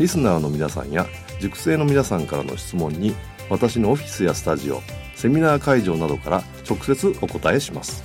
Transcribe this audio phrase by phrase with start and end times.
[0.00, 1.06] リスナーの皆さんや
[1.40, 3.14] 塾生の皆さんからの質問に
[3.48, 4.80] 私のオフィスやスタジオ
[5.14, 8.02] セミナー会場などから直接お答えします。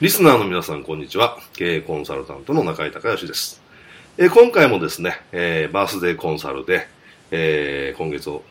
[0.00, 1.38] リスナーの皆さんこんにちは。
[1.52, 3.60] 経営コンサルタントの中井隆義です。
[4.18, 6.86] え今回もですね、えー、バースデーコンサルで、
[7.32, 8.44] えー、今月を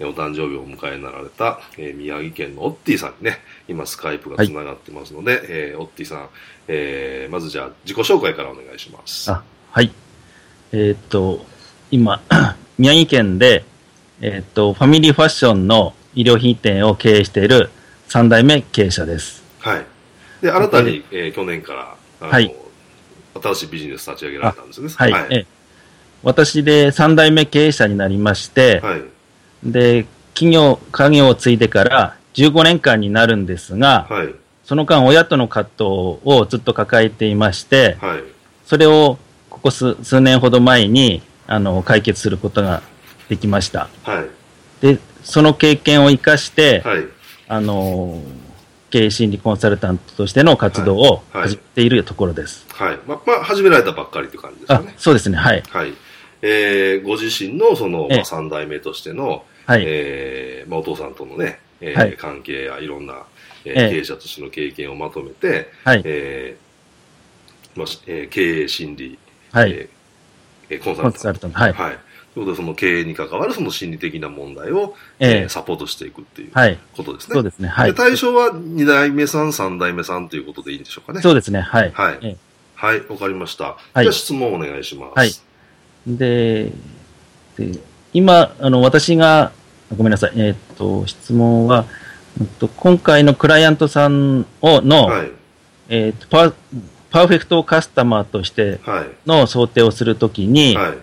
[0.00, 6.28] お誕生日をお迎えになられた、えー、宮城県のオッティさんにね、今スカイプがつながってますので、はい、えー、オッティさん、
[6.68, 9.30] えー、まずじゃあ自己紹介からお願いします。
[9.30, 9.90] あはい。
[10.72, 11.44] えー、っと、
[11.90, 12.20] 今、
[12.78, 13.64] 宮城県で、
[14.20, 17.70] えー、っと、ファミリーファッションの衣料品店を経営している
[18.08, 19.42] 3代目経営者です。
[19.60, 19.86] はい。
[20.42, 22.54] で、新たに、えー、去年から、はい。
[23.42, 24.88] 新しいビジネス立ち上げられたんですね。
[24.96, 25.12] はい。
[25.12, 25.46] はい、え
[26.22, 29.02] 私で3代目経営者になりまして、はい。
[29.62, 34.34] で、企業、家業を継いでから15年間になるんですが、はい。
[34.64, 35.84] その間、親との葛藤
[36.24, 38.24] をずっと抱えていまして、はい。
[38.66, 42.82] それをここ数数年ほど前にあの解決することが
[43.28, 43.88] できました。
[44.02, 44.26] は
[44.82, 47.04] い、でその経験を生かして、はい、
[47.48, 48.20] あの
[48.90, 52.66] 経営心理コンサルタントとしての活動を始めているところです。
[52.70, 52.98] はい。
[53.06, 54.94] ままあ、始められたばっかりという感じですかね。
[54.98, 55.36] そうですね。
[55.36, 55.62] はい。
[55.70, 55.92] はい。
[56.48, 63.24] えー、ご自身のその、まあ、3代目としての、はい、えー、まあ、お父さんとのね、えー、はい、関係やいろんな、
[63.64, 66.66] えー、経営者としての経験をまとめて、はい、えー
[67.78, 69.18] まあえー、経営心理
[69.52, 71.58] はい、えー、コンサルタント。
[71.58, 71.72] はい。
[71.72, 71.98] はい。
[72.34, 77.34] ということで、その経営に関わるその心理的な問題を、えー、サポートしていくっていうことですね。
[77.34, 77.68] そうですね。
[77.68, 77.94] はい。
[77.94, 81.22] 対象は2代目さん、3代目さんということでいいんでしょうかね。
[81.22, 81.60] そうですね。
[81.60, 81.92] はい。
[81.92, 82.18] はい。
[82.20, 82.36] えー、
[82.74, 83.64] はい、わかりました。
[83.64, 84.02] はい。
[84.02, 85.18] じゃあ質問お願いします。
[85.18, 85.30] はい。
[86.06, 86.72] で、
[87.56, 87.78] で
[88.12, 89.52] 今、あの、私が、
[89.96, 90.32] ごめんなさい。
[90.36, 91.84] えっ、と、質問は、
[92.40, 95.30] えっと、今回のクライアントさんをの、はい、
[95.88, 96.52] えっと、パ
[97.10, 98.80] パーフェクトカスタマーとして
[99.26, 100.98] の想定をするときに、はい、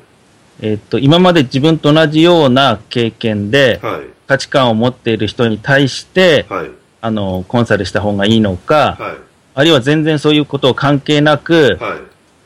[0.61, 3.81] えっと、今まで自分と同じような経験で、
[4.27, 6.71] 価値観を持っている人に対して、はい、
[7.01, 9.17] あの、コンサルした方がいいのか、はい、
[9.55, 11.77] あるいは全然そういうことを関係なく、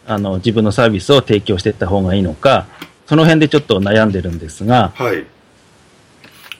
[0.07, 2.65] あの、自分のサービスを提供していった方がいいのか、
[3.05, 5.25] その辺でちょっと悩んでるんですが、はい。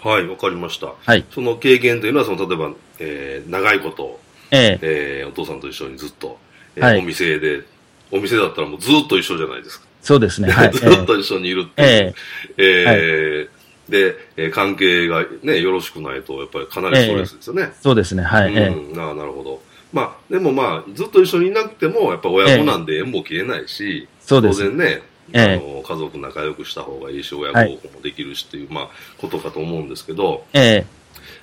[0.02, 0.94] はい、わかりました。
[1.00, 1.26] はい。
[1.32, 4.20] その経験というのは、その、例えば、えー、長いこと、
[4.52, 6.38] えええー、お父さんと一緒にずっと、
[6.80, 7.64] はい、お店で、
[8.12, 9.88] お店だったらもうずっと一緒じゃないですか。
[10.02, 10.50] そうですね。
[10.50, 11.88] はい、 ずっと一緒にいるっていう。
[11.88, 12.14] えー、
[12.58, 17.64] えー、で、えー、関係がね、よろしくないと、やっぱりかなりストレスですよね。
[17.64, 18.24] えー、そうですね。
[18.24, 18.54] はい。
[18.54, 19.62] うん、ななるほど。
[19.94, 25.02] まあ、でもまあ、ずっと一緒にいなくても、やっぱ親子なんで縁も切れないし、当然ね、
[25.34, 30.98] あの、家族仲良くした方がいいし、親孝行もできるしっていう、まあ、ことかと思うんですけど、ええ。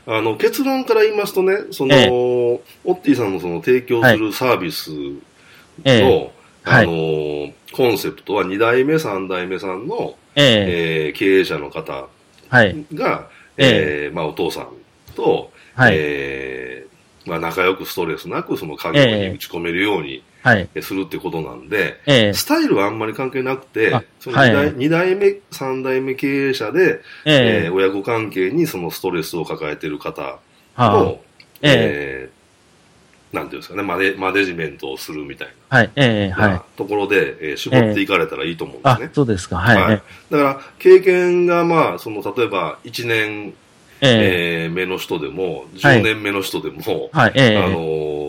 [0.06, 2.08] あの、結論から言いますとね、その、え
[2.84, 5.14] オッティさんのその提供するサービスの、
[5.84, 6.30] え
[6.64, 11.12] あの、コンセプトは2代目、3代目さんの、ええ。
[11.14, 12.08] ー、経営者の方が、
[12.50, 12.76] はい、
[13.56, 14.68] えー、まあ、お父さん
[15.14, 16.83] と、はい、えー、
[17.26, 23.90] まあ、仲良くストレスなく、その家業に打ち込めるように、はい、するってことなんで、えー、スタイルはあんまり関係なくて、
[24.20, 30.38] その 2, 代、はい、2代目、3代目経営者で、えー、えー、親子関係にそのストレスを抱えている方
[30.76, 31.18] の、
[31.62, 35.90] えー、なんていうんですかね、マネマネジメントをするみたいな、はい。
[35.96, 39.10] えーはい、ところで、えー、絞っていかれたらいいと思うんですね。
[39.12, 39.76] そうですか、はい。
[39.76, 43.54] はい、だから、経験が、まあ、その、例えば、1年、
[44.04, 48.24] えー、目の人でも、10年目の人でも、はい、あのー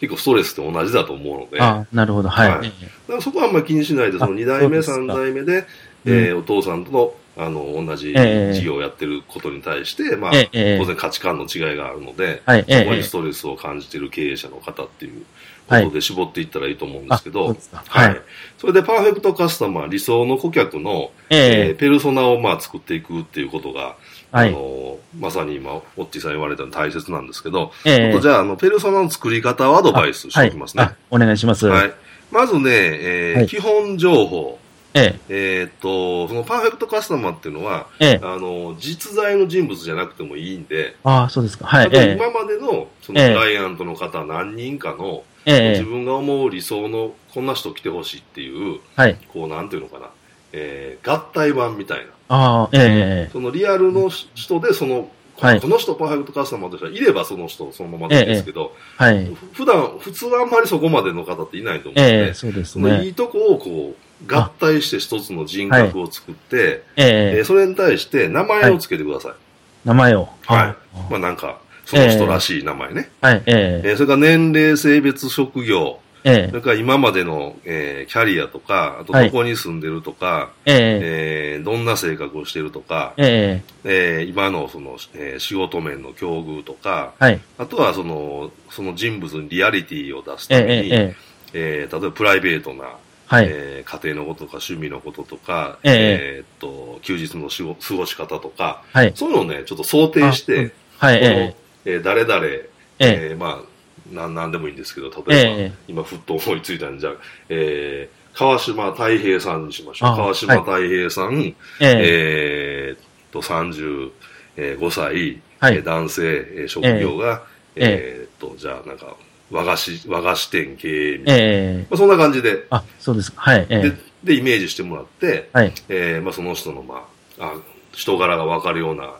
[0.00, 1.60] 結構ストレスって同じだと思うので。
[1.60, 2.50] あなるほど、はい。
[2.50, 5.66] はい、だからそこはあんまり気にしないで、その2代目、3代目で、
[6.04, 15.24] えー、お父さんとの、あの、同じ事業をやってることに対して、まあ、当然価値観の違いがあるので、そこにストレスを感じている経営者の方っていう
[15.68, 18.20] ことで絞っていったらいいと思うんですけど、はい。
[18.58, 23.96] それでパーフェクトカスタマー、理想の顧客の、えー、ペルソナをまあ作っていくっていうことが、
[24.36, 30.90] あの、まさに今、オッティさん言われたの大切なんですけど、えー、じゃあ、あの、ペルソナの作り方をアドバイスしておきますね。
[31.10, 31.66] お願いします。
[31.66, 31.92] はい。
[32.30, 34.58] まずね、えー基本情報。
[34.94, 41.66] えええー、っと、そのパーフェクトカスタマーっていうのは、ええ、あの、実在の人物じゃなくてもいいんで、ああ、そうですか。
[41.66, 41.86] はい。
[41.86, 49.18] 今までの、そのクライアントの方何人かの、ええ、自分が思う理想の、こんな人来てほしいっていう、はい。
[49.34, 50.08] こう、なんていうのかな、
[50.52, 52.15] えー、合体版みたいな。
[52.28, 55.08] ああ、ええそのリアルの人で、その
[55.38, 69.30] はい、この人パーフェクトカスタマーとしてはいればその人そのままですけど、ええ、はい、普段普通はあんまりそこまでの方っていないと思うので、え、そうですね、いいとこをこう合体して一つの人格を作って、ええそれに対して名前をつけてください。
[69.32, 69.38] はい、
[69.84, 70.28] 名前を。
[70.46, 71.10] はい。
[71.10, 73.10] まあなんか、その人らしい名前ね。
[73.20, 73.42] はい。
[73.46, 81.54] ええそれから年齢、性別、職業、ええ、それから今までの、えー、キャリアとか、あとどこに住んでるとか、はい、え。
[81.54, 84.22] えー、どんな性格をしてるとか、ええ。
[84.22, 91.16] ー、今のその、えー、仕事面の境遇とか、はい、あとはその、その人物にリアリティを出すために、ええ
[91.52, 92.96] えー、例えばプライベートな、
[93.26, 96.40] はい、えー、家庭のこととか趣味のこととか、ええ。
[96.40, 103.30] ー、っと、休日のしご過ごし方とか、はい、そういうのをね、ちょっと想定して、はい、えー、誰々、え。
[103.30, 103.75] えー、まあ、
[104.12, 107.12] なんなんでもいいんですけど、例えば、えー、今ふっと思いついたんじゃ、
[107.48, 110.16] えー、川島太平さんにしましょう。
[110.16, 117.42] 川島太平さん、はい、えー、と、35歳、はい、男性、職業が、
[117.74, 119.16] えー、えー、と、じゃあなんか、
[119.50, 121.44] 和菓子、和菓子店経営みたいな。
[121.44, 122.66] えー、まあ、そんな感じで。
[122.70, 123.40] あ、そうですか。
[123.40, 123.66] はい。
[123.68, 125.72] えー、で、で、イメージしてもらって、はい。
[125.88, 127.06] えー、まあ、その人の、ま
[127.38, 127.54] あ、あ
[127.92, 129.14] 人柄がわかるような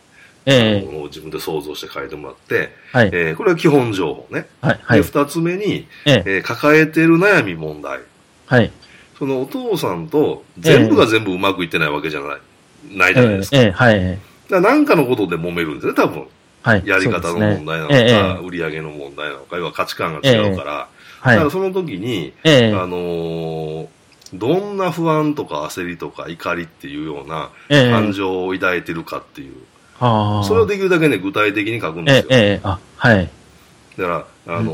[0.46, 4.46] えー、自分で想像して書いてもらって、はい、えー、これは基本情報ね。
[4.60, 8.00] はいはい、で、二つ目に、えー、えー、抱えている悩み問題。
[8.46, 8.70] はい。
[9.18, 13.56] そのお父さんと全部が全部うまくいってないわけじゃない、ないじゃないですか。
[13.56, 14.18] えー、えー、はい。
[14.48, 16.26] だ何かのことで揉めるんですね、多分。
[16.62, 16.82] はい。
[16.86, 20.88] やり方の問題なのか、ねえー、売り上げの問題なのか、要は価値観が違うから、
[21.20, 23.86] はい、だからその時に、えー、あのー
[24.34, 29.54] どんな不安とか焦りとか怒りっていうような感情を抱いてるかっていう、
[29.98, 32.26] それをできるだけね、具体的に書くんですよ。
[32.30, 33.30] ええ、あ、はい。
[33.98, 34.72] だから、あの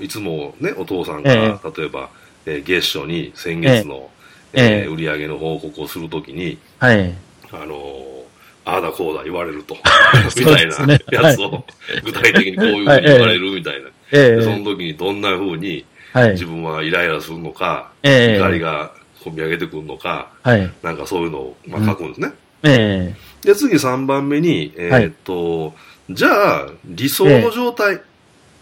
[0.00, 2.10] ー、いつもね、お父さんが、例えば、
[2.46, 4.10] えー、月初に先月の、
[4.52, 4.88] ええ。
[4.88, 7.14] ー、売り上げの報告をするときに、はい。
[7.52, 8.24] あのー、
[8.66, 9.76] ああだこうだ言われると、
[10.36, 11.64] みたいなやつを、
[12.04, 13.88] 具体的にこういうふうに言われるみたいな。
[14.12, 14.42] ええ。
[14.42, 15.84] その時にどんなふうに、
[16.32, 18.92] 自分はイライラするのか、怒りが
[19.24, 22.32] 込み上げてくるのか、はい、なんかそういうのを、まあ、書くんですね。
[22.64, 25.72] ええで、次3番目に、えー、っと、は
[26.08, 27.94] い、じゃあ、理想の状態。
[27.94, 28.00] えー、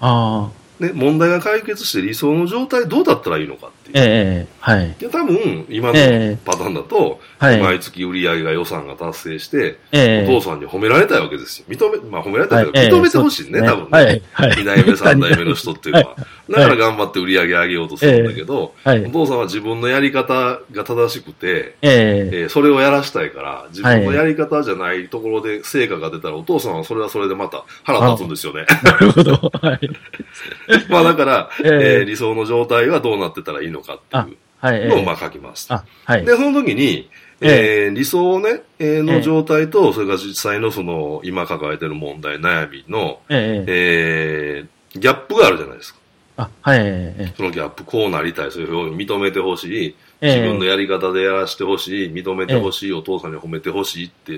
[0.01, 0.63] ああ。
[0.83, 3.71] ね、問題が解決して理想の状態どうだったらいいのか。
[3.95, 4.95] ええはい。
[4.99, 11.67] で、多分、今のパターンだと、はい、毎月売り上げが予算が達成して、えお父さんに褒められたいわけですよ。
[11.69, 13.89] 認め、まあ褒められたいけど、認めてほしいね、多分ね。
[13.91, 14.23] はい。
[14.33, 14.51] はい。
[14.53, 16.17] 2代目、3代目の人っていうのは。
[16.49, 28.67] だから頑張って売り上げ上げようとするんだけど、はい、お父さんは自分のやり方が正しくて、ええー、それをやらしたいから、自分のやり方じゃないところで成果が出たら、お父さんはそれはそれでまた腹立つんですよね。
[28.83, 29.33] なるほど。
[29.61, 29.91] はい。
[30.89, 34.31] まあだから、えー、えー、理想の状態はどうなってたらいいのかって
[34.69, 35.73] いうのをまあ書きます。
[35.73, 35.85] は
[36.17, 46.01] い、で、その時に、えー、理想ね、えー、の状態と、それから実際のその、今抱えてる問題、悩みの、ええー、ギャップがあるじゃないですか。
[46.37, 47.33] あ、はい。
[47.37, 54.33] そのギャップ、こうなりたい、そういうふうに認めてほしい、自分のやり方でやらせてほしい、認めてほしい、お父さんに褒めてほしいって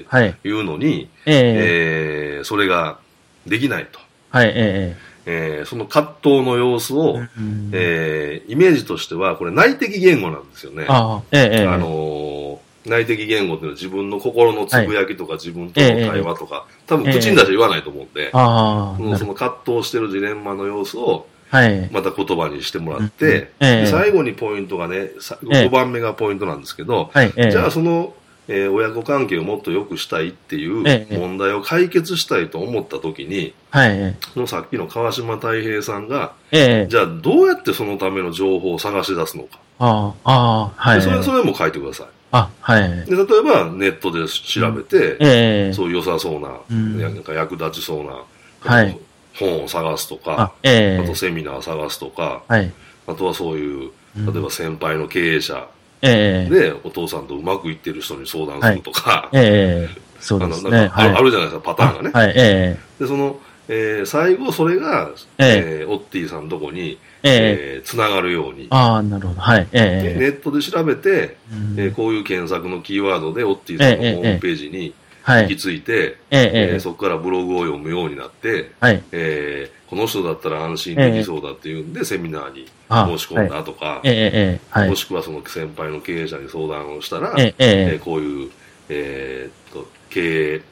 [0.49, 0.53] い。
[0.53, 2.99] うのに、えー、それが
[3.47, 4.01] できないと。
[4.31, 10.87] はい、えーえー、その葛藤の様子を、うん、えー、イメージとしては、これ内的言語なんですよね。
[10.89, 28.13] あ、ええ、あのー、内的言語っていうのは自分の心のつぶやきとか、はい、自分との会話とか、多分口に出して言わないと思うんで、そのその葛藤してるジレンマの様子を、はい、また言葉にしてもらって、え最後にポイントがね、5番目がポイントなんですけど、はい、じゃあその
[28.49, 39.59] えー、親子関係をもっと良くしたいっていう問題を解決したいと思った時に、はい、そのさっきの川島太平さんが、えじゃあどうやってそのための情報を探し出すのか。
[39.79, 41.03] ああ、はい。
[41.03, 42.07] それ、それも書いてください。
[42.33, 43.05] あ、はい。
[43.07, 45.19] で、例えばネットで調べて、うん。
[45.21, 48.23] えそう良さそうな、うん、なんか役立ちそうな、
[48.61, 48.99] はい、
[49.39, 52.73] 本を探すとか、あ,、えあとセミナー探すとか、はい、
[53.07, 55.69] あとはそういう、例えば先輩の経営者、
[56.05, 60.91] えー、で、お父さんとうまくいってる人に相談するとか、はい、ええー、そうですね。
[60.93, 62.11] あのあるじゃないですか、パターンがね。
[62.13, 68.67] はい、ええー、で、その、えー、最後それが、ええー、オッティさんのとこに、ええー、つながるように。
[68.71, 69.41] ああ、なるほど。
[69.41, 69.67] はい。
[69.73, 74.93] えー、ネットで調べて、うん、えー、こういう検索のキーワードで、オッティさんのホームページに
[75.25, 88.51] 行き着いて、えー、えー、そこからブログを読むようになって、はい、えー、この人だったら安心できそうだっていうんで、セミナーに申し込んだとか、えーはい、もしくはその先輩の経営者に相談をしたら、えー、えー、こういう、
[88.91, 90.63] えー、っと経営、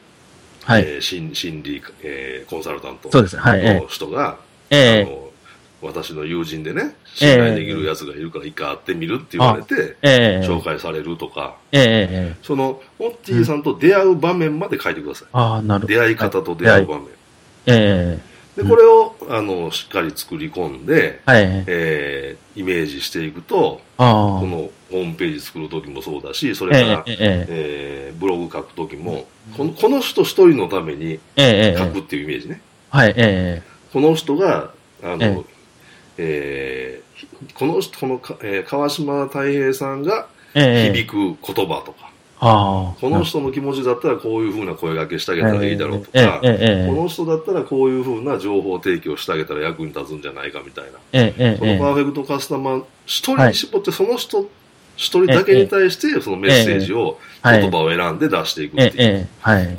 [0.65, 4.37] はい、えー、心心理、えー、コンサルタントの人が、
[4.69, 5.32] えー、あの
[5.83, 9.97] 私の友人でね、信頼できるやつがいるから一回会ってみるって言われて、
[10.47, 11.57] 紹介されるとか、
[12.43, 15.29] その、オッティさんと出会う場面まで書いてください。
[15.33, 15.95] ああ、なるほど。
[15.95, 17.09] 出会い方と出会う場面。
[17.67, 32.61] ええで、これを、あの、しっかり作り込んで、はい、えー、イメージしていくと、このホームページ作るときもそうだし、それから、えええー、ブログ書くときも、この、この人一人のために書くっていうイメージね。
[32.91, 34.73] はい、ええこの人が、
[35.03, 35.45] あの、
[36.19, 41.17] えー、この人、このか、えー、川島太平さんが響く
[41.55, 42.13] 言葉とか、
[43.01, 54.51] この人の気持ちだったらこういうふうな声掛けしてあげたらいいだろうとか、この人だったらこういうふうな情報提供してあげたら役に立つんじゃないかみたいな、そのパーフェクトカスタマー一人に絞ってその人
[54.97, 59.29] 一人だけに対してそのメッセージを、言葉を選んで出していくっていう、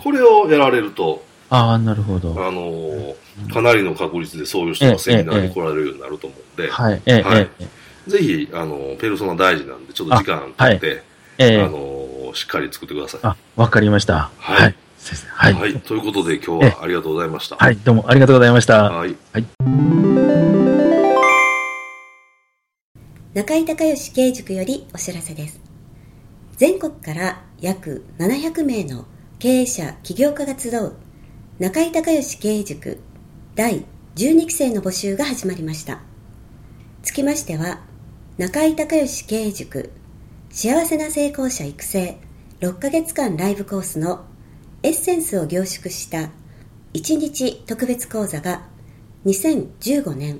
[0.02, 1.24] これをやられると、
[1.56, 3.16] あなるほどあの
[3.54, 7.02] かなりの確率でそういう人がセミナーに来られるようになると思うんで、はい
[8.08, 11.04] ぜひあのペルソナ大事なんでちょっと時間とって、
[11.40, 13.20] あのしっかり作ってください。
[13.24, 14.30] あ、わかりました。
[14.38, 14.62] はい。
[14.62, 14.76] はい、
[15.32, 15.80] はい、はい。
[15.80, 17.56] ということで今日はありがとうございました。
[17.56, 18.92] はい、どうもありがとうございました。
[18.92, 19.16] はい。
[19.32, 19.46] はい、
[23.34, 25.62] 中井隆義経営塾よりお知らせです。
[26.58, 29.06] 全国から約700名の
[29.40, 30.96] 経営者、起業家が集う
[31.60, 33.00] 中井隆義経営塾
[33.54, 36.00] 第12期生の募集が始まりました。
[37.04, 37.82] つきましては、
[38.40, 39.92] 中井隆義経営塾
[40.50, 42.18] 幸せな成功者育成
[42.62, 44.26] 6ヶ月間ライブコースの
[44.82, 46.32] エッセンスを凝縮した
[46.96, 48.64] 1日特別講座が
[49.28, 50.40] 2015年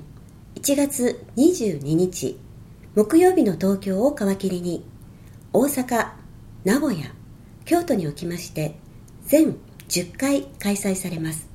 [0.56, 2.40] 1月22日
[2.96, 4.84] 木曜日の東京を皮切りに
[5.52, 6.08] 大阪、
[6.64, 7.06] 名古屋、
[7.64, 8.74] 京都におきまして
[9.26, 9.56] 全
[9.88, 11.48] 10回開催されます。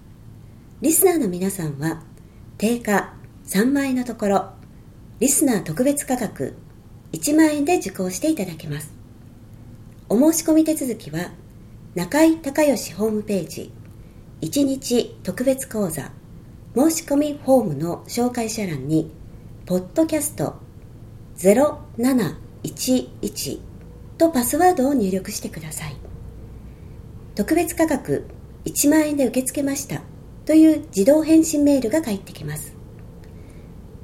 [0.81, 2.03] リスナーの皆さんは
[2.57, 3.13] 定価
[3.45, 4.49] 3万円のところ
[5.19, 6.55] リスナー特別価格
[7.11, 8.93] 1万円で受講していただけます。
[10.07, 11.31] お申し込み手続きは、
[11.93, 13.71] 中井隆義ホームページ、
[14.41, 16.11] 1日特別講座、
[16.75, 19.11] 申し込みフォームの紹介者欄に、
[19.65, 20.55] ポッドキャスト
[21.37, 23.59] 0711
[24.17, 26.08] とパスワードを入力してください。
[27.39, 28.27] 特別価格
[28.65, 30.01] 1万円で受け付けました
[30.45, 32.75] という自動返信メールが返ってきます。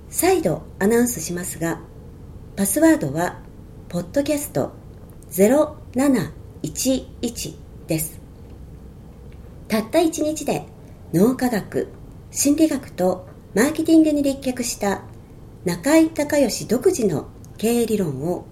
[0.08, 1.82] 再度アナウンスしますが、
[2.56, 3.42] パスワードは、
[3.90, 4.72] ポッドキャスト
[5.32, 8.22] 0711です。
[9.68, 10.66] たった1日で
[11.14, 11.90] 脳科学、
[12.32, 15.02] 心理学とマーケティングに立脚した
[15.66, 17.28] 中井隆義独自の
[17.58, 18.46] 経営理論を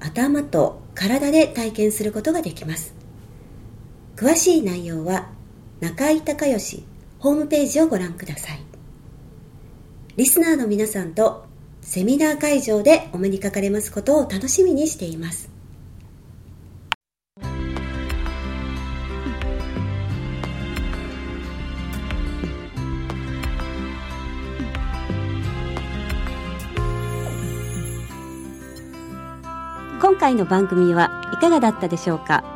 [0.00, 2.95] 頭と体で体験することができます。
[4.16, 5.28] 詳しい内容は
[5.80, 6.84] 中井隆義
[7.18, 8.60] ホームページをご覧ください。
[10.16, 11.44] リスナーの皆さんと
[11.82, 15.50] セミナー会場でお目にかかれますことを楽しみにしています。
[30.00, 32.55] 今回の番組はいかがだったでしょうか？